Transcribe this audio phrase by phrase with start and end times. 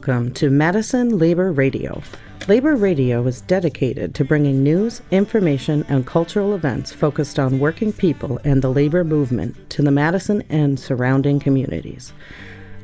[0.00, 2.00] Welcome to Madison Labor Radio.
[2.48, 8.40] Labor Radio is dedicated to bringing news, information, and cultural events focused on working people
[8.42, 12.14] and the labor movement to the Madison and surrounding communities.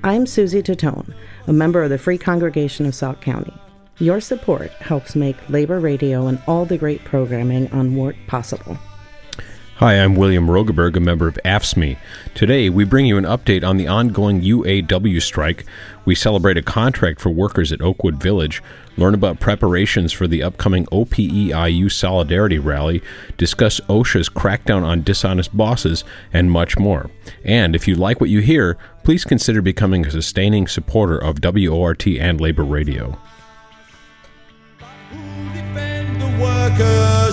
[0.05, 1.15] I'm Susie Tatone,
[1.47, 3.55] a member of the Free Congregation of Sauk County.
[3.97, 8.77] Your support helps make Labor Radio and all the great programming on WORT possible.
[9.79, 11.99] Hi, I'm William Rogeberg, a member of AFSCME.
[12.35, 15.67] Today, we bring you an update on the ongoing UAW strike.
[16.07, 18.63] We celebrate a contract for workers at Oakwood Village,
[18.97, 23.03] learn about preparations for the upcoming OPEIU Solidarity Rally,
[23.37, 27.11] discuss OSHA's crackdown on dishonest bosses, and much more.
[27.45, 32.07] And if you like what you hear, please consider becoming a sustaining supporter of WORT
[32.07, 33.19] and Labor Radio.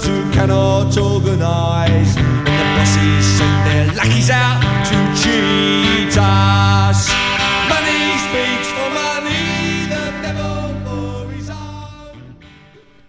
[0.03, 2.33] Who cannot organise?
[2.84, 7.09] Bosses send their lackeys out to cheat us.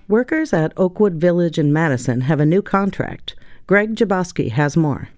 [0.07, 3.35] Workers at Oakwood Village in Madison have a new contract.
[3.67, 5.09] Greg Jaboski has more.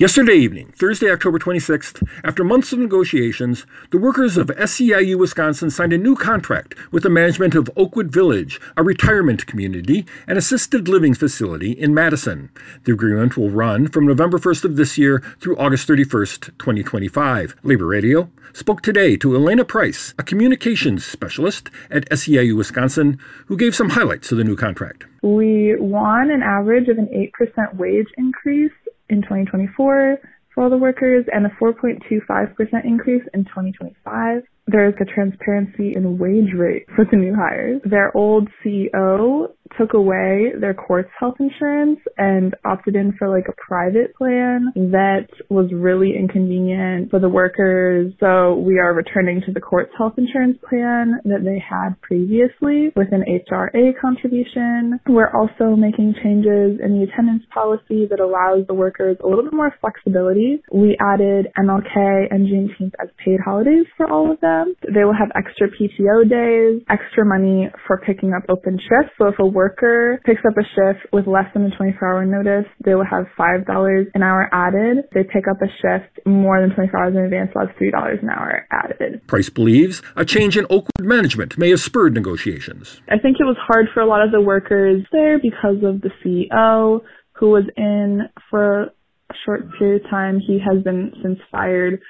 [0.00, 5.92] Yesterday evening, Thursday, October 26th, after months of negotiations, the workers of SEIU Wisconsin signed
[5.92, 11.12] a new contract with the management of Oakwood Village, a retirement community and assisted living
[11.12, 12.48] facility in Madison.
[12.84, 17.56] The agreement will run from November 1st of this year through August 31st, 2025.
[17.62, 23.74] Labor Radio spoke today to Elena Price, a communications specialist at SEIU Wisconsin, who gave
[23.74, 25.04] some highlights of the new contract.
[25.20, 28.72] We won an average of an 8% wage increase
[29.10, 30.18] in 2024
[30.54, 34.42] for all the workers and a 4.25% increase in 2025.
[34.70, 37.80] There's a transparency in wage rate for the new hires.
[37.84, 39.48] Their old CEO
[39.78, 45.28] took away their Quartz health insurance and opted in for like a private plan that
[45.48, 48.12] was really inconvenient for the workers.
[48.20, 53.08] So we are returning to the Quartz health insurance plan that they had previously with
[53.12, 55.00] an HRA contribution.
[55.08, 59.54] We're also making changes in the attendance policy that allows the workers a little bit
[59.54, 60.62] more flexibility.
[60.72, 64.59] We added MLK and Juneteenth as paid holidays for all of them.
[64.82, 69.14] They will have extra PTO days, extra money for picking up open shifts.
[69.18, 72.70] So if a worker picks up a shift with less than a 24 hour notice,
[72.84, 75.04] they will have $5 an hour added.
[75.04, 78.22] If they pick up a shift more than 24 hours in advance, they'll have $3
[78.22, 79.26] an hour added.
[79.26, 83.00] Price believes a change in Oakwood management may have spurred negotiations.
[83.08, 86.10] I think it was hard for a lot of the workers there because of the
[86.22, 87.00] CEO
[87.32, 90.38] who was in for a short period of time.
[90.38, 92.00] He has been since fired,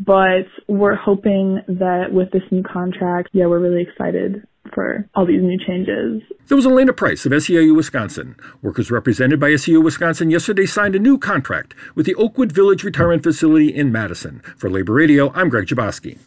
[0.00, 5.42] but we're hoping that with this new contract, yeah, we're really excited for all these
[5.42, 6.22] new changes.
[6.48, 8.36] There was Elena Price of SEIU Wisconsin.
[8.62, 13.22] Workers represented by SEIU Wisconsin yesterday signed a new contract with the Oakwood Village Retirement
[13.22, 14.40] Facility in Madison.
[14.56, 16.18] For Labor Radio, I'm Greg Jaboski.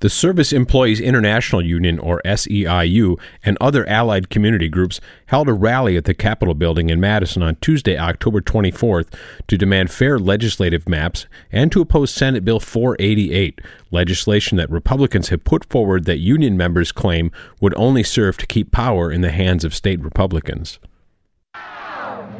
[0.00, 5.96] The Service Employees International Union, or SEIU, and other allied community groups held a rally
[5.96, 9.12] at the Capitol building in Madison on Tuesday, October 24th,
[9.48, 15.44] to demand fair legislative maps and to oppose Senate Bill 488, legislation that Republicans have
[15.44, 17.30] put forward that union members claim
[17.60, 20.78] would only serve to keep power in the hands of state Republicans.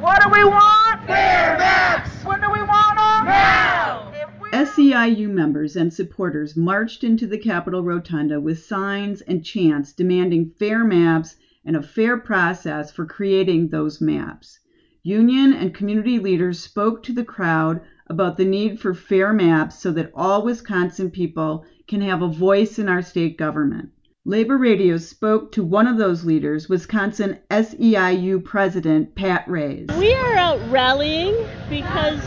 [0.00, 1.06] What do we want?
[1.06, 2.22] Fair maps!
[2.22, 3.24] When do we want them?
[3.24, 4.12] Now!
[4.14, 9.94] If we SEIU members and supporters marched into the Capitol Rotunda with signs and chants
[9.94, 14.58] demanding fair maps and a fair process for creating those maps.
[15.02, 19.90] Union and community leaders spoke to the crowd about the need for fair maps so
[19.92, 23.88] that all Wisconsin people can have a voice in our state government.
[24.28, 29.86] Labor Radio spoke to one of those leaders, Wisconsin SEIU President Pat Rays.
[29.96, 32.20] We are out rallying because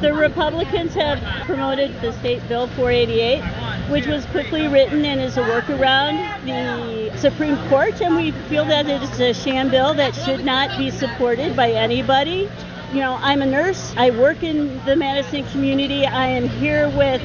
[0.00, 3.42] the Republicans have promoted the state bill 488,
[3.90, 6.16] which was quickly written and is a workaround
[6.46, 10.78] the Supreme Court, and we feel that it is a sham bill that should not
[10.78, 12.48] be supported by anybody.
[12.94, 13.92] You know, I'm a nurse.
[13.98, 16.06] I work in the Madison community.
[16.06, 17.20] I am here with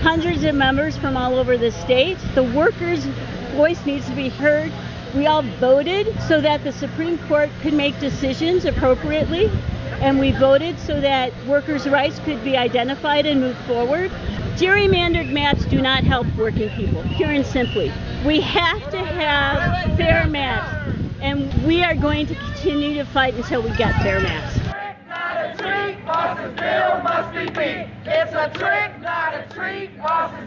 [0.00, 2.16] hundreds of members from all over the state.
[2.34, 3.06] The workers'
[3.52, 4.72] voice needs to be heard.
[5.14, 9.50] We all voted so that the Supreme Court could make decisions appropriately,
[10.00, 14.10] and we voted so that workers' rights could be identified and moved forward.
[14.56, 17.92] Gerrymandered maps do not help working people, pure and simply.
[18.24, 20.68] We have to have fair maps,
[21.20, 24.61] and we are going to continue to fight until we get fair maps.
[25.62, 25.96] Treat,
[26.56, 27.86] bill must be beat.
[28.04, 29.90] It's a trick, not a treat,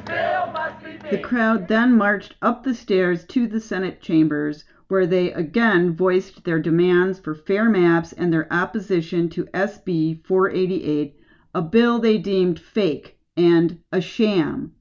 [0.06, 1.12] bill must be beat.
[1.12, 6.44] The crowd then marched up the stairs to the Senate chambers, where they again voiced
[6.44, 11.18] their demands for fair maps and their opposition to SB 488,
[11.54, 14.74] a bill they deemed fake and a sham.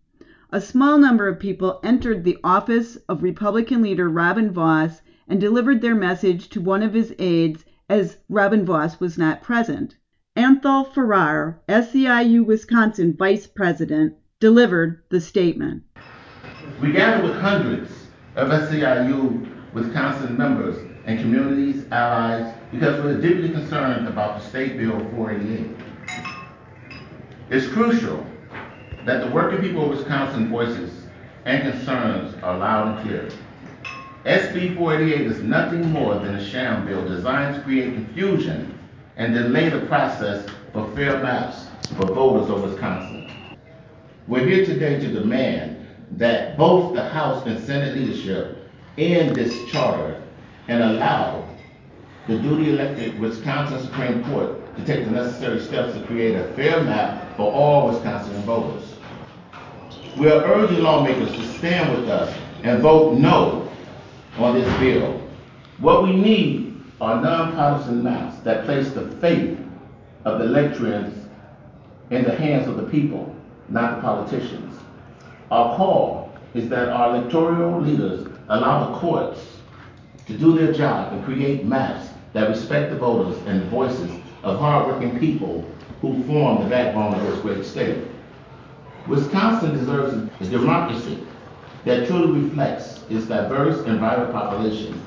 [0.50, 5.80] A small number of people entered the office of Republican leader Robin Vos and delivered
[5.80, 9.96] their message to one of his aides as Robin Vos was not present.
[10.36, 15.84] Anthol Farrar, SEIU Wisconsin Vice President, delivered the statement.
[16.82, 17.92] We gathered with hundreds
[18.34, 20.76] of SEIU Wisconsin members
[21.06, 25.70] and communities, allies, because we're deeply concerned about the State Bill 488.
[27.50, 28.26] It's crucial
[29.06, 31.06] that the working people of Wisconsin voices
[31.44, 33.28] and concerns are loud and clear.
[34.24, 38.73] SB 488 is nothing more than a sham bill designed to create confusion
[39.16, 41.66] and delay the process for fair maps
[41.96, 43.30] for voters of Wisconsin.
[44.26, 50.22] We're here today to demand that both the House and Senate leadership end this charter
[50.68, 51.48] and allow
[52.26, 56.82] the duly elected Wisconsin Supreme Court to take the necessary steps to create a fair
[56.82, 58.94] map for all Wisconsin voters.
[60.16, 63.70] We are urging lawmakers to stand with us and vote no
[64.38, 65.20] on this bill.
[65.78, 66.63] What we need
[67.00, 69.58] are nonpartisan maps that place the fate
[70.24, 71.16] of the electorates
[72.10, 73.34] in the hands of the people,
[73.68, 74.78] not the politicians.
[75.50, 79.40] Our call is that our electoral leaders allow the courts
[80.26, 84.10] to do their job and create maps that respect the voters and the voices
[84.42, 85.68] of hardworking people
[86.00, 88.04] who form the backbone of this great state.
[89.06, 91.26] Wisconsin deserves a democracy
[91.84, 95.00] that truly reflects its diverse and vibrant population.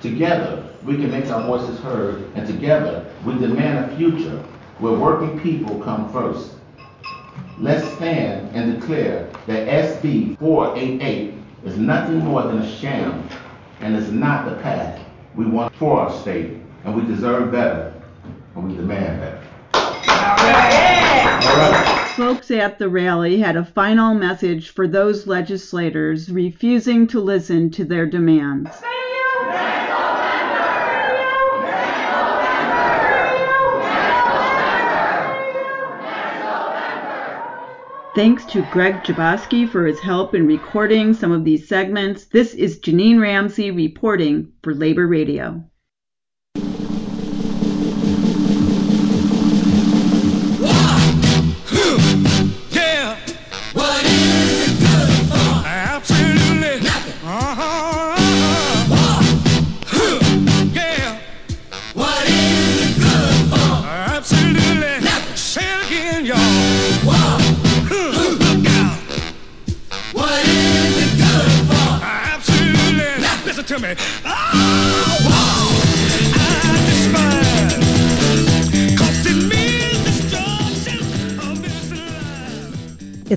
[0.00, 4.36] Together, we can make our voices heard, and together, we demand a future
[4.78, 6.52] where working people come first.
[7.58, 11.34] Let's stand and declare that SB 488
[11.64, 13.28] is nothing more than a sham
[13.80, 15.00] and is not the path
[15.34, 17.94] we want for our state, and we deserve better,
[18.54, 19.40] and we demand better.
[19.74, 19.96] All
[20.36, 22.12] right.
[22.16, 27.84] Folks at the rally had a final message for those legislators refusing to listen to
[27.84, 28.70] their demands.
[38.14, 42.26] Thanks to Greg Jaboski for his help in recording some of these segments.
[42.26, 45.64] This is Janine Ramsey reporting for Labor Radio.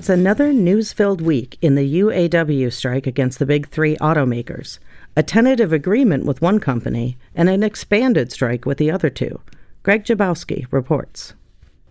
[0.07, 4.79] It's another news filled week in the UAW strike against the big three automakers,
[5.17, 9.41] a tentative agreement with one company, and an expanded strike with the other two.
[9.83, 11.33] Greg Jaboski reports.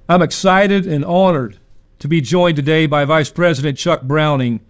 [0.08, 1.58] I'm excited and honored
[1.98, 4.60] to be joined today by Vice President Chuck Browning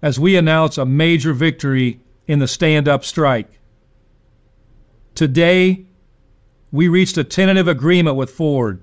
[0.00, 3.60] as we announce a major victory in the stand up strike.
[5.14, 5.84] Today,
[6.72, 8.80] we reached a tentative agreement with Ford.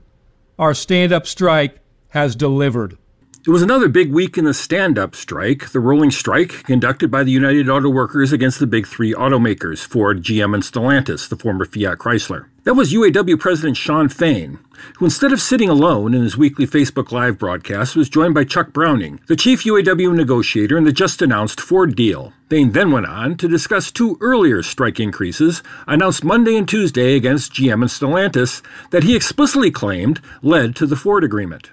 [0.60, 1.80] Our stand up strike
[2.10, 3.00] has delivered.
[3.44, 7.24] It was another big week in the stand up strike, the rolling strike conducted by
[7.24, 11.66] the United Auto Workers against the big three automakers, Ford, GM, and Stellantis, the former
[11.66, 12.46] Fiat Chrysler.
[12.66, 14.60] That was UAW President Shawn Fain,
[14.98, 18.74] who instead of sitting alone in his weekly Facebook Live broadcast was joined by Chuck
[18.74, 22.34] Browning, the chief UAW negotiator in the just announced Ford deal.
[22.48, 27.54] Fain then went on to discuss two earlier strike increases announced Monday and Tuesday against
[27.54, 31.72] GM and Stellantis that he explicitly claimed led to the Ford agreement.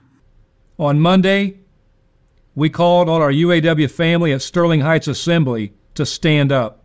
[0.78, 1.58] On Monday,
[2.54, 6.84] we called on our UAW family at Sterling Heights Assembly to stand up.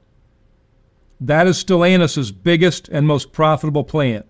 [1.21, 4.25] That is Stellantis' biggest and most profitable plant.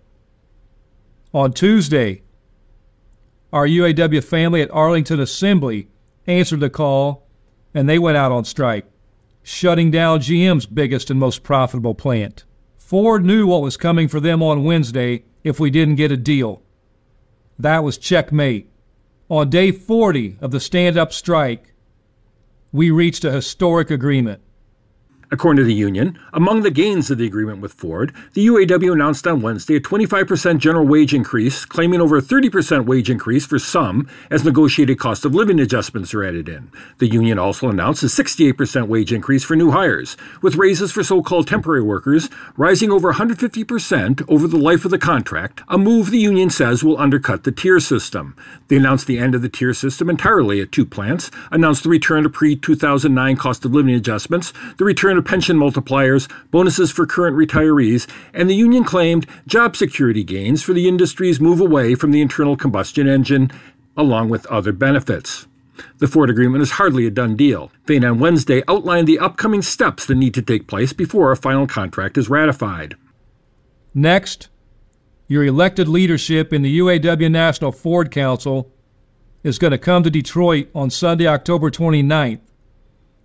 [1.32, 2.22] On Tuesday,
[3.54, 5.88] our UAW family at Arlington Assembly
[6.26, 7.26] answered the call
[7.72, 8.84] and they went out on strike,
[9.42, 12.44] shutting down GM's biggest and most profitable plant.
[12.76, 16.62] Ford knew what was coming for them on Wednesday if we didn't get a deal.
[17.58, 18.68] That was checkmate.
[19.30, 21.72] On day 40 of the stand up strike,
[22.72, 24.42] we reached a historic agreement.
[25.34, 29.26] According to the union, among the gains of the agreement with Ford, the UAW announced
[29.26, 34.08] on Wednesday a 25% general wage increase, claiming over a 30% wage increase for some
[34.30, 36.70] as negotiated cost of living adjustments are added in.
[36.98, 41.20] The union also announced a 68% wage increase for new hires, with raises for so
[41.20, 46.18] called temporary workers rising over 150% over the life of the contract, a move the
[46.18, 48.36] union says will undercut the tier system.
[48.68, 52.22] They announced the end of the tier system entirely at two plants, announced the return
[52.22, 57.36] to pre 2009 cost of living adjustments, the return of pension multipliers, bonuses for current
[57.36, 62.20] retirees, and the union claimed job security gains for the industry's move away from the
[62.20, 63.50] internal combustion engine,
[63.96, 65.46] along with other benefits.
[65.98, 67.72] The Ford agreement is hardly a done deal.
[67.86, 71.66] Fain on Wednesday outlined the upcoming steps that need to take place before a final
[71.66, 72.96] contract is ratified.
[73.92, 74.48] Next,
[75.26, 78.70] your elected leadership in the UAW National Ford Council
[79.42, 82.40] is going to come to Detroit on Sunday, October 29th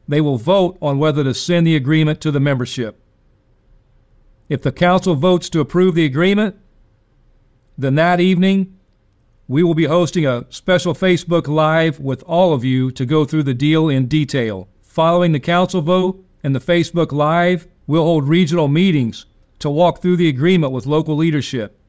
[0.10, 3.00] they will vote on whether to send the agreement to the membership.
[4.50, 6.56] If the council votes to approve the agreement,
[7.78, 8.76] then that evening
[9.48, 13.44] we will be hosting a special Facebook Live with all of you to go through
[13.44, 14.68] the deal in detail.
[14.82, 19.28] Following the council vote and the Facebook Live, we'll hold regional meetings
[19.60, 21.80] to walk through the agreement with local leadership.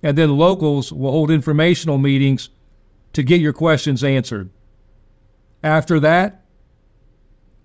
[0.00, 2.50] And then locals will hold informational meetings
[3.14, 4.50] to get your questions answered.
[5.64, 6.41] After that,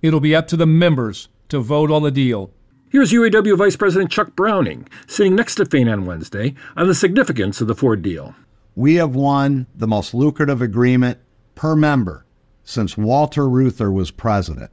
[0.02, 2.52] It'll be up to the members to vote on the deal.
[2.90, 7.62] Here's UAW Vice President Chuck Browning sitting next to Fain on Wednesday on the significance
[7.62, 8.36] of the Ford deal.
[8.76, 11.18] We have won the most lucrative agreement
[11.56, 12.26] per member
[12.64, 14.70] since Walter Reuther was president.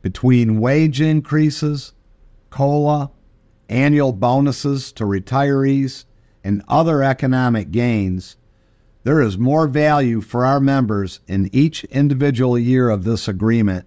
[0.00, 1.92] Between wage increases,
[2.48, 3.10] COLA,
[3.68, 6.06] annual bonuses to retirees,
[6.42, 8.36] and other economic gains,
[9.04, 13.86] there is more value for our members in each individual year of this agreement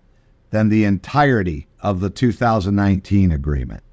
[0.53, 3.83] than the entirety of the 2019 agreement.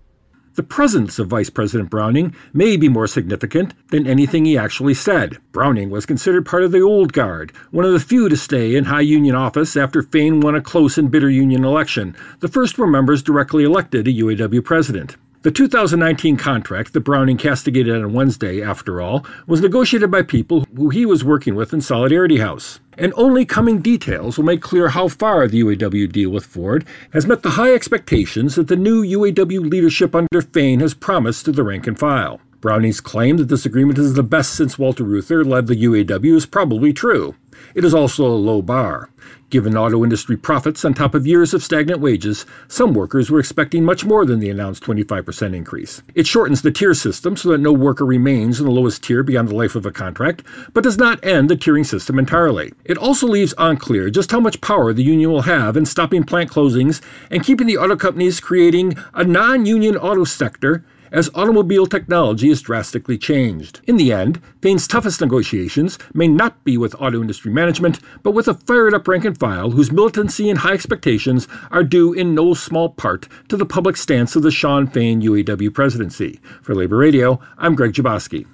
[0.56, 5.38] The presence of Vice President Browning may be more significant than anything he actually said.
[5.52, 8.84] Browning was considered part of the old guard, one of the few to stay in
[8.84, 12.14] high union office after Fain won a close and bitter union election.
[12.40, 15.16] The first were members directly elected a UAW president.
[15.42, 20.90] The 2019 contract that Browning castigated on Wednesday, after all, was negotiated by people who
[20.90, 22.80] he was working with in Solidarity House.
[23.00, 27.26] And only coming details will make clear how far the UAW deal with Ford has
[27.26, 31.62] met the high expectations that the new UAW leadership under Fain has promised to the
[31.62, 32.42] rank and file.
[32.60, 36.44] Browning's claim that this agreement is the best since Walter Reuther led the UAW is
[36.44, 37.34] probably true.
[37.74, 39.10] It is also a low bar.
[39.50, 43.84] Given auto industry profits on top of years of stagnant wages, some workers were expecting
[43.84, 46.02] much more than the announced 25% increase.
[46.14, 49.48] It shortens the tier system so that no worker remains in the lowest tier beyond
[49.48, 52.72] the life of a contract, but does not end the tiering system entirely.
[52.84, 56.50] It also leaves unclear just how much power the union will have in stopping plant
[56.50, 57.00] closings
[57.30, 62.62] and keeping the auto companies creating a non union auto sector as automobile technology has
[62.62, 63.80] drastically changed.
[63.86, 68.48] In the end, Fain's toughest negotiations may not be with auto industry management, but with
[68.48, 72.54] a fired up rank and file whose militancy and high expectations are due in no
[72.54, 76.40] small part to the public stance of the Shawn Fain UAW presidency.
[76.62, 78.46] For Labor Radio, I'm Greg Jaboski.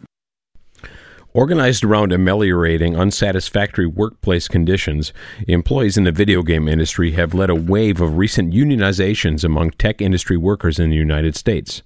[1.37, 5.13] Organized around ameliorating unsatisfactory workplace conditions,
[5.47, 10.01] employees in the video game industry have led a wave of recent unionizations among tech
[10.01, 11.83] industry workers in the United States.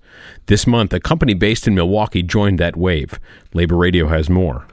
[0.46, 3.18] This month, a company based in Milwaukee joined that wave.
[3.52, 4.68] Labor Radio has more.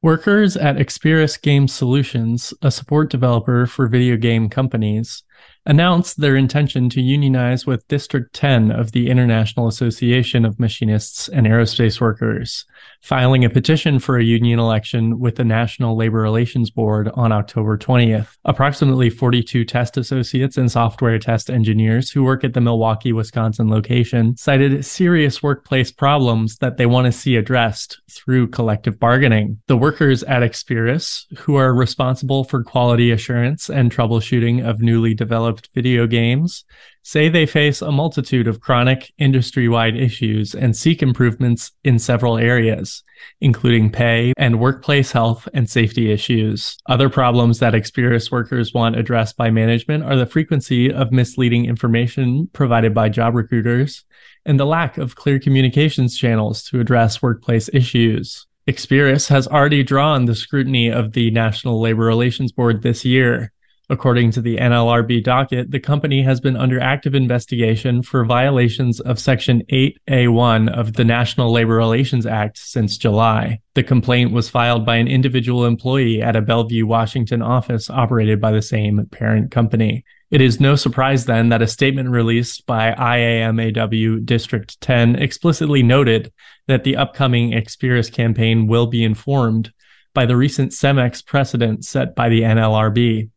[0.00, 5.22] Workers at Experis Game Solutions, a support developer for video game companies,
[5.66, 11.46] announced their intention to unionize with District 10 of the International Association of Machinists and
[11.46, 12.66] Aerospace Workers,
[13.00, 17.78] filing a petition for a union election with the National Labor Relations Board on October
[17.78, 18.28] 20th.
[18.44, 24.36] Approximately 42 test associates and software test engineers who work at the Milwaukee, Wisconsin location
[24.36, 29.58] cited serious workplace problems that they want to see addressed through collective bargaining.
[29.66, 35.53] The workers at Experis, who are responsible for quality assurance and troubleshooting of newly developed
[35.74, 36.64] video games
[37.02, 42.38] say they face a multitude of chronic industry wide issues and seek improvements in several
[42.38, 43.02] areas,
[43.40, 46.78] including pay and workplace health and safety issues.
[46.88, 52.48] Other problems that Experis workers want addressed by management are the frequency of misleading information
[52.52, 54.04] provided by job recruiters
[54.46, 58.46] and the lack of clear communications channels to address workplace issues.
[58.66, 63.52] Experis has already drawn the scrutiny of the National Labor Relations Board this year,
[63.90, 69.18] According to the NLRB docket, the company has been under active investigation for violations of
[69.18, 73.60] Section 8A1 of the National Labor Relations Act since July.
[73.74, 78.52] The complaint was filed by an individual employee at a Bellevue, Washington office operated by
[78.52, 80.04] the same parent company.
[80.30, 86.32] It is no surprise then that a statement released by IAMAW District 10 explicitly noted
[86.68, 89.72] that the upcoming Experis campaign will be informed
[90.14, 93.30] by the recent CEMEX precedent set by the NLRB.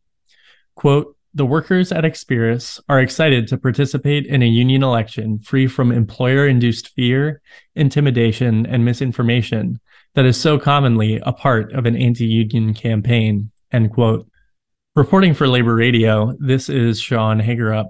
[0.78, 5.90] Quote, the workers at Experis are excited to participate in a union election free from
[5.90, 7.42] employer induced fear,
[7.74, 9.80] intimidation, and misinformation
[10.14, 13.50] that is so commonly a part of an anti union campaign.
[13.72, 14.30] End quote.
[14.94, 17.88] Reporting for Labor Radio, this is Sean Hagerup.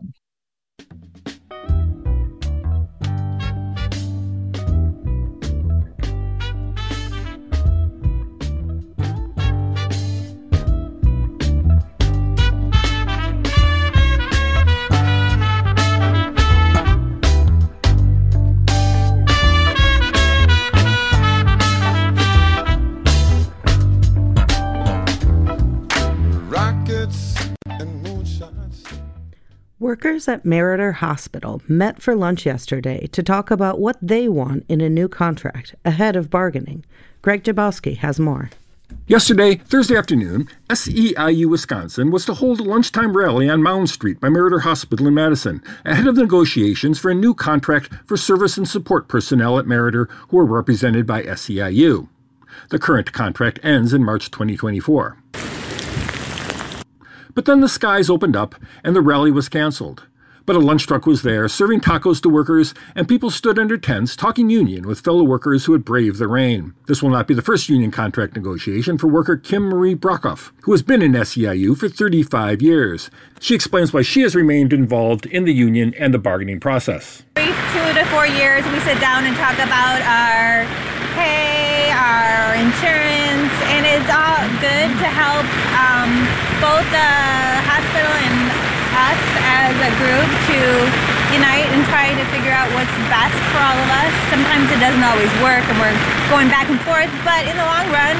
[29.80, 34.80] Workers at Meriter Hospital met for lunch yesterday to talk about what they want in
[34.80, 36.84] a new contract ahead of bargaining.
[37.22, 38.50] Greg Jabowski has more.
[39.06, 44.26] Yesterday, Thursday afternoon, SEIU Wisconsin was to hold a lunchtime rally on Mound Street by
[44.26, 49.06] Meriter Hospital in Madison, ahead of negotiations for a new contract for service and support
[49.06, 52.08] personnel at Meriter who are represented by SEIU.
[52.70, 55.18] The current contract ends in March 2024.
[57.38, 60.08] But then the skies opened up and the rally was canceled.
[60.44, 64.16] But a lunch truck was there, serving tacos to workers, and people stood under tents
[64.16, 66.74] talking union with fellow workers who had braved the rain.
[66.88, 70.72] This will not be the first union contract negotiation for worker Kim Marie Brockhoff, who
[70.72, 73.08] has been in SEIU for 35 years.
[73.38, 77.22] She explains why she has remained involved in the union and the bargaining process.
[77.36, 80.66] Every two to four years, we sit down and talk about our
[81.14, 85.46] pay, our insurance, and it's all good to help
[86.68, 87.12] both the
[87.64, 88.36] hospital and
[88.92, 90.58] us as a group to
[91.32, 94.12] unite and try to figure out what's best for all of us.
[94.28, 95.96] Sometimes it doesn't always work and we're
[96.28, 98.16] going back and forth, but in the long run,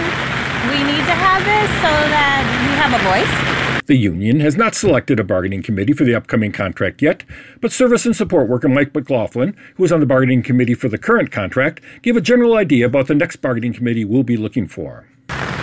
[0.73, 3.85] we need to have this so that we have a voice.
[3.85, 7.25] The union has not selected a bargaining committee for the upcoming contract yet,
[7.61, 10.97] but service and support worker Mike McLaughlin, who is on the bargaining committee for the
[10.97, 15.07] current contract, gave a general idea about the next bargaining committee we'll be looking for.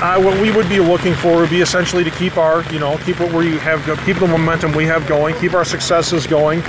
[0.05, 2.95] Uh, what we would be looking for would be essentially to keep our, you know,
[2.99, 6.61] keep what we have, keep the momentum we have going, keep our successes going,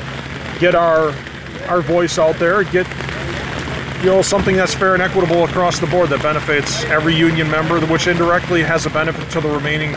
[0.58, 1.12] get our
[1.68, 2.86] our voice out there, get
[3.98, 7.78] you know something that's fair and equitable across the board that benefits every union member,
[7.88, 9.94] which indirectly has a benefit to the remaining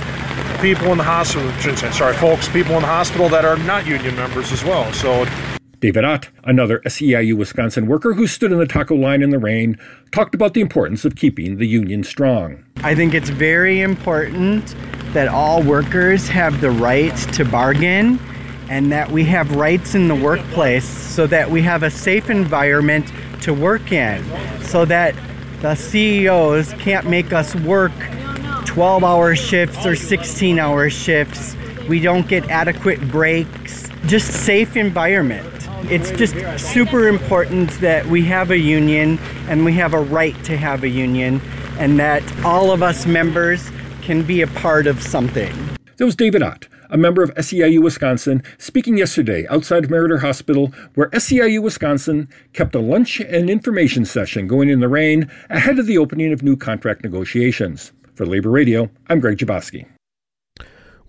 [0.60, 1.50] people in the hospital,
[1.94, 4.92] sorry, folks, people in the hospital that are not union members as well.
[4.92, 5.26] So
[5.80, 9.78] David Ott, another SEIU Wisconsin worker who stood in the taco line in the rain,
[10.12, 12.66] talked about the importance of keeping the union strong.
[12.84, 14.76] I think it's very important
[15.14, 18.20] that all workers have the right to bargain
[18.70, 23.12] and that we have rights in the workplace so that we have a safe environment
[23.42, 24.24] to work in,
[24.62, 25.16] so that
[25.62, 27.94] the CEOs can't make us work
[28.66, 31.56] 12 hour shifts or 16 hour shifts.
[31.88, 33.90] We don't get adequate breaks.
[34.06, 35.59] Just safe environment.
[35.84, 40.58] It's just super important that we have a union and we have a right to
[40.58, 41.42] have a union
[41.78, 45.54] and that all of us members can be a part of something.
[45.98, 50.74] That was David Ott, a member of SEIU Wisconsin, speaking yesterday outside of Meriter Hospital,
[50.96, 55.88] where SEIU Wisconsin kept a lunch and information session going in the rain ahead of
[55.88, 57.92] the opening of new contract negotiations.
[58.16, 59.86] For Labor Radio, I'm Greg Jabowski.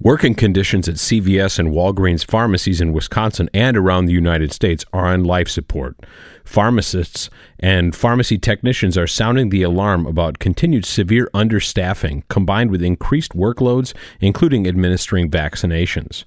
[0.03, 5.09] Working conditions at CVS and Walgreens pharmacies in Wisconsin and around the United States are
[5.09, 5.95] on life support.
[6.43, 13.37] Pharmacists and pharmacy technicians are sounding the alarm about continued severe understaffing combined with increased
[13.37, 16.25] workloads, including administering vaccinations.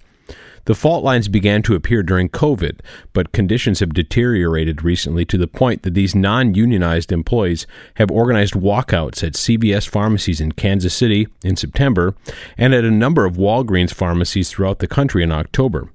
[0.66, 2.80] The fault lines began to appear during COVID,
[3.12, 8.54] but conditions have deteriorated recently to the point that these non unionized employees have organized
[8.54, 12.16] walkouts at CVS pharmacies in Kansas City in September
[12.58, 15.90] and at a number of Walgreens pharmacies throughout the country in October.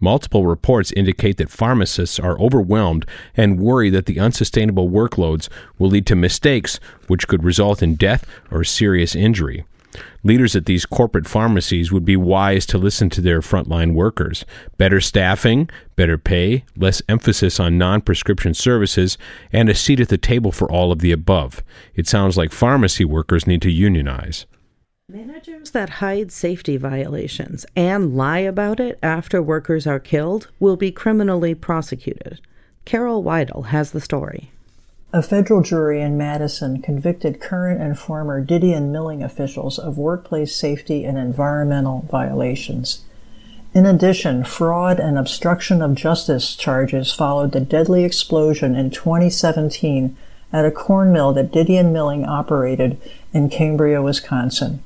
[0.00, 3.06] Multiple reports indicate that pharmacists are overwhelmed
[3.36, 8.26] and worry that the unsustainable workloads will lead to mistakes which could result in death
[8.50, 9.64] or serious injury.
[10.22, 14.44] Leaders at these corporate pharmacies would be wise to listen to their frontline workers.
[14.76, 19.18] Better staffing, better pay, less emphasis on non prescription services,
[19.52, 21.62] and a seat at the table for all of the above.
[21.94, 24.46] It sounds like pharmacy workers need to unionize.
[25.08, 30.92] Managers that hide safety violations and lie about it after workers are killed will be
[30.92, 32.40] criminally prosecuted.
[32.84, 34.52] Carol Weidel has the story.
[35.12, 41.04] A federal jury in Madison convicted current and former Didion Milling officials of workplace safety
[41.04, 43.00] and environmental violations.
[43.74, 50.16] In addition, fraud and obstruction of justice charges followed the deadly explosion in 2017
[50.52, 52.96] at a corn mill that Didion Milling operated
[53.32, 54.80] in Cambria, Wisconsin.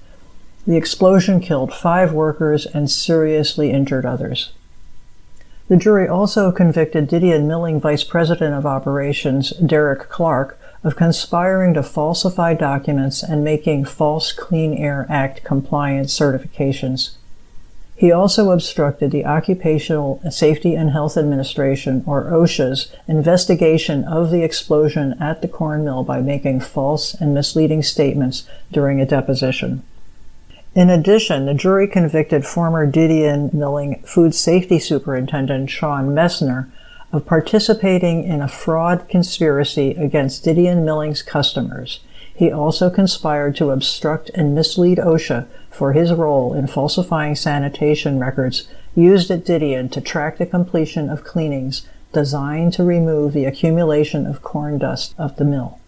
[0.66, 4.52] The explosion killed five workers and seriously injured others.
[5.66, 11.82] The jury also convicted Didion Milling Vice President of Operations Derek Clark of conspiring to
[11.82, 17.12] falsify documents and making false Clean Air Act compliance certifications.
[17.96, 25.14] He also obstructed the Occupational Safety and Health Administration, or OSHA's, investigation of the explosion
[25.18, 29.82] at the corn mill by making false and misleading statements during a deposition.
[30.74, 36.68] In addition, the jury convicted former Didion Milling Food Safety Superintendent Sean Messner
[37.12, 42.00] of participating in a fraud conspiracy against Didion Milling's customers.
[42.34, 48.66] He also conspired to obstruct and mislead OSHA for his role in falsifying sanitation records
[48.96, 54.42] used at Didion to track the completion of cleanings designed to remove the accumulation of
[54.42, 55.78] corn dust of the mill.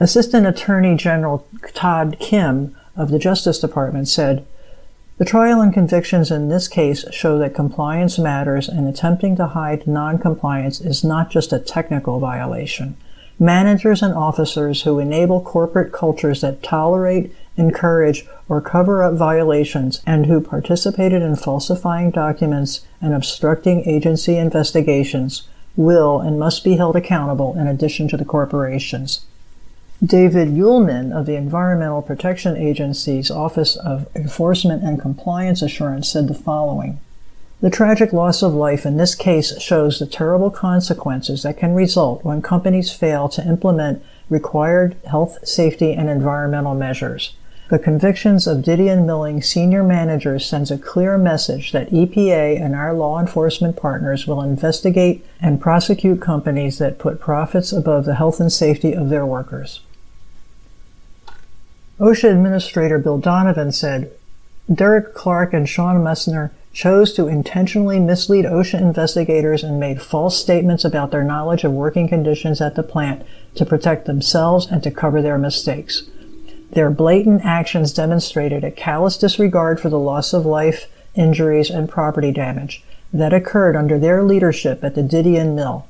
[0.00, 4.44] Assistant Attorney General Todd Kim of the Justice Department said,
[5.18, 9.86] the trial and convictions in this case show that compliance matters and attempting to hide
[9.86, 12.96] noncompliance is not just a technical violation.
[13.36, 20.26] Managers and officers who enable corporate cultures that tolerate, encourage, or cover up violations and
[20.26, 27.56] who participated in falsifying documents and obstructing agency investigations will and must be held accountable
[27.58, 29.24] in addition to the corporations.
[30.04, 36.34] David Uhlmann of the Environmental Protection Agency's Office of Enforcement and Compliance Assurance said the
[36.34, 37.00] following
[37.60, 42.24] the tragic loss of life in this case shows the terrible consequences that can result
[42.24, 47.34] when companies fail to implement required health, safety, and environmental measures.
[47.68, 52.94] The convictions of Didion Milling senior managers sends a clear message that EPA and our
[52.94, 58.52] law enforcement partners will investigate and prosecute companies that put profits above the health and
[58.52, 59.80] safety of their workers.
[62.00, 64.12] OSHA Administrator Bill Donovan said,
[64.72, 70.84] Derek Clark and Sean Messner chose to intentionally mislead OSHA investigators and made false statements
[70.84, 75.20] about their knowledge of working conditions at the plant to protect themselves and to cover
[75.20, 76.04] their mistakes.
[76.70, 82.30] Their blatant actions demonstrated a callous disregard for the loss of life, injuries, and property
[82.30, 85.88] damage that occurred under their leadership at the Didion Mill.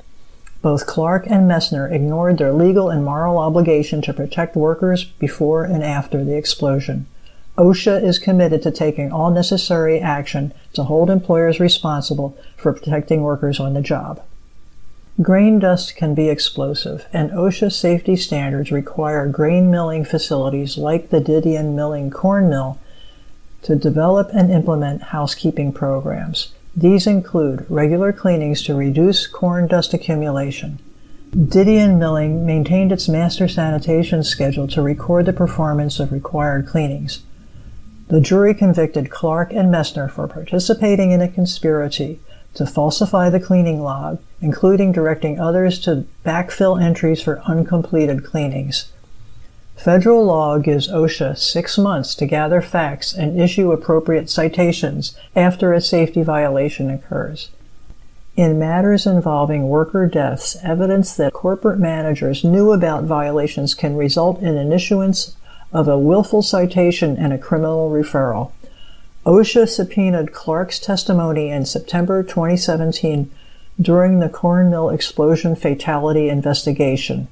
[0.61, 5.85] Both Clark and Messner ignored their legal and moral obligation to protect workers before and
[5.85, 7.07] after the explosion.
[7.57, 13.59] OSHA is committed to taking all necessary action to hold employers responsible for protecting workers
[13.59, 14.23] on the job.
[15.21, 21.21] Grain dust can be explosive, and OSHA safety standards require grain milling facilities like the
[21.21, 22.79] Didion Milling Corn Mill
[23.63, 26.53] to develop and implement housekeeping programs.
[26.79, 30.79] These include regular cleanings to reduce corn dust accumulation.
[31.33, 37.23] Didion Milling maintained its master sanitation schedule to record the performance of required cleanings.
[38.07, 42.21] The jury convicted Clark and Messner for participating in a conspiracy
[42.55, 48.93] to falsify the cleaning log, including directing others to backfill entries for uncompleted cleanings.
[49.79, 55.81] Federal law gives OSHA six months to gather facts and issue appropriate citations after a
[55.81, 57.51] safety violation occurs.
[58.35, 64.57] In matters involving worker deaths, evidence that corporate managers knew about violations can result in
[64.57, 65.37] an issuance
[65.73, 68.51] of a willful citation and a criminal referral.
[69.25, 73.31] OSHA subpoenaed Clark's testimony in September 2017
[73.81, 77.29] during the corn mill explosion fatality investigation.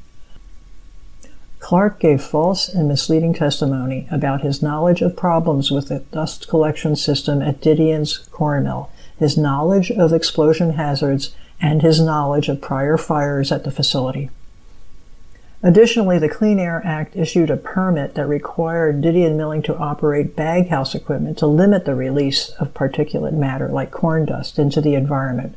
[1.59, 6.95] Clark gave false and misleading testimony about his knowledge of problems with the dust collection
[6.95, 12.97] system at Didion's corn mill, his knowledge of explosion hazards, and his knowledge of prior
[12.97, 14.31] fires at the facility.
[15.63, 20.95] Additionally, the Clean Air Act issued a permit that required Didion Milling to operate baghouse
[20.95, 25.57] equipment to limit the release of particulate matter like corn dust into the environment.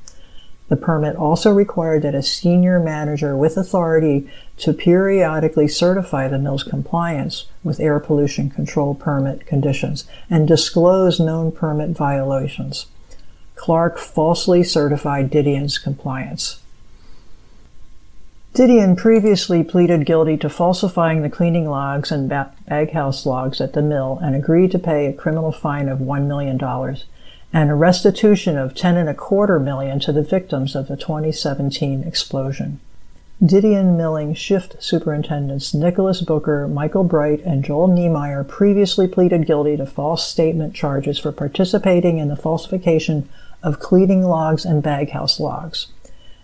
[0.69, 6.63] The permit also required that a senior manager with authority to periodically certify the mill's
[6.63, 12.85] compliance with air pollution control permit conditions and disclose known permit violations.
[13.55, 16.61] Clark falsely certified Didion's compliance.
[18.53, 24.19] Didion previously pleaded guilty to falsifying the cleaning logs and baghouse logs at the mill
[24.21, 26.57] and agreed to pay a criminal fine of $1 million
[27.51, 32.03] and a restitution of ten and a quarter million to the victims of the 2017
[32.03, 32.79] explosion.
[33.41, 39.85] Didion Milling shift superintendents Nicholas Booker, Michael Bright, and Joel Niemeyer previously pleaded guilty to
[39.85, 43.29] false statement charges for participating in the falsification
[43.63, 45.87] of cleaning logs and baghouse logs.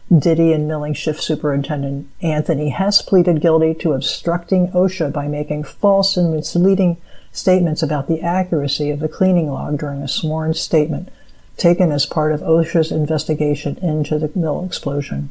[0.10, 6.32] Didion Milling shift superintendent Anthony Hess pleaded guilty to obstructing OSHA by making false and
[6.32, 6.96] misleading
[7.36, 11.10] statements about the accuracy of the cleaning log during a sworn statement
[11.58, 15.30] taken as part of OSHA's investigation into the mill explosion.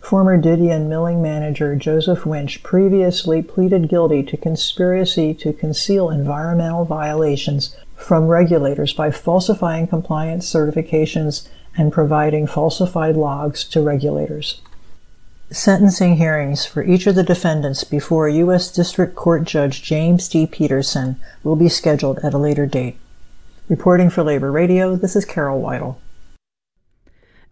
[0.00, 7.76] Former Didion milling manager Joseph Winch previously pleaded guilty to conspiracy to conceal environmental violations
[7.94, 14.60] from regulators by falsifying compliance certifications and providing falsified logs to regulators.
[15.52, 18.70] Sentencing hearings for each of the defendants before U.S.
[18.70, 20.46] District Court Judge James D.
[20.46, 22.96] Peterson will be scheduled at a later date.
[23.68, 25.96] Reporting for Labor Radio, this is Carol Weidel.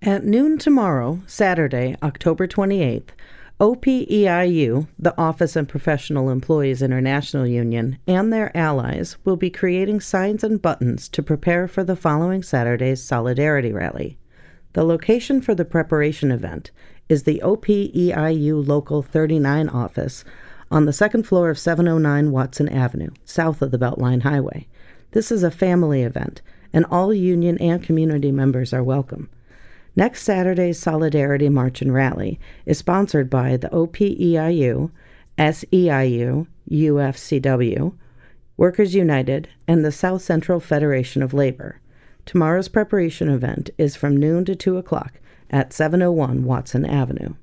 [0.00, 3.10] At noon tomorrow, Saturday, October 28th,
[3.60, 10.42] OPEIU, the Office of Professional Employees International Union, and their allies will be creating signs
[10.42, 14.16] and buttons to prepare for the following Saturday's Solidarity Rally.
[14.72, 16.70] The location for the preparation event
[17.10, 20.24] is the OPEIU Local 39 office
[20.70, 24.68] on the second floor of 709 Watson Avenue, south of the Beltline Highway.
[25.10, 26.40] This is a family event,
[26.72, 29.28] and all union and community members are welcome.
[29.96, 34.92] Next Saturday's Solidarity March and Rally is sponsored by the OPEIU,
[35.36, 37.94] SEIU, UFCW,
[38.56, 41.80] Workers United, and the South Central Federation of Labor.
[42.24, 45.14] Tomorrow's preparation event is from noon to 2 o'clock
[45.50, 47.34] at 701 Watson Avenue.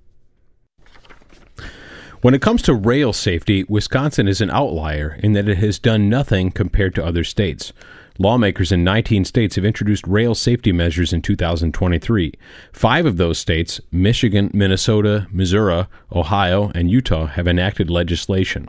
[2.21, 6.09] When it comes to rail safety, Wisconsin is an outlier in that it has done
[6.09, 7.73] nothing compared to other states.
[8.19, 12.33] Lawmakers in 19 states have introduced rail safety measures in 2023.
[12.73, 18.67] Five of those states, Michigan, Minnesota, Missouri, Ohio, and Utah, have enacted legislation.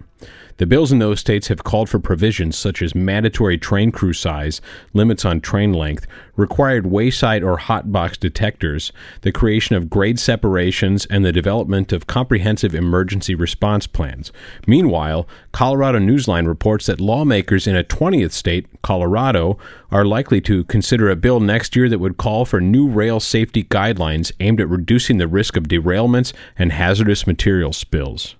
[0.59, 4.61] The bills in those states have called for provisions such as mandatory train crew size,
[4.93, 8.91] limits on train length, required wayside or hotbox detectors,
[9.21, 14.33] the creation of grade separations, and the development of comprehensive emergency response plans.
[14.67, 19.59] Meanwhile, Colorado Newsline reports that lawmakers in a 20th state, Colorado,
[19.93, 23.63] are likely to consider a bill next year that would call for new rail safety
[23.63, 28.35] guidelines aimed at reducing the risk of derailments and hazardous material spills.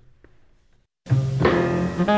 [1.99, 2.13] Thanks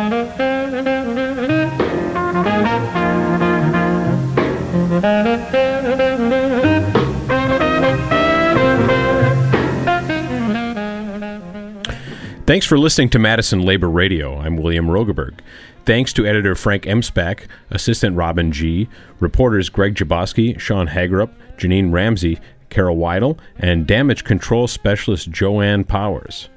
[12.68, 14.38] for listening to Madison Labor Radio.
[14.38, 15.40] I'm William Rogeberg.
[15.86, 18.88] Thanks to editor Frank Emspak, assistant Robin G.,
[19.20, 22.40] reporters Greg Jaboski, Sean Hagerup, Janine Ramsey,
[22.70, 26.50] Carol Weidel, and damage control specialist Joanne Powers.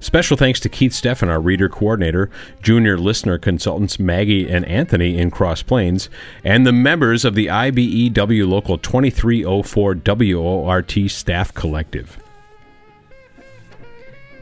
[0.00, 2.30] Special thanks to Keith Steffen, our reader coordinator,
[2.62, 6.08] junior listener consultants Maggie and Anthony in Cross Plains,
[6.42, 12.18] and the members of the IBEW Local 2304 WORT Staff Collective.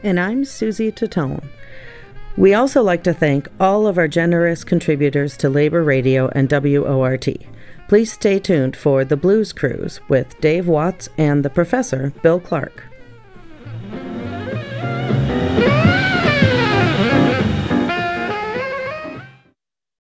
[0.01, 1.43] And I'm Susie Tatone.
[2.37, 7.27] We also like to thank all of our generous contributors to Labor Radio and WORT.
[7.89, 12.88] Please stay tuned for The Blues Cruise with Dave Watts and the professor, Bill Clark.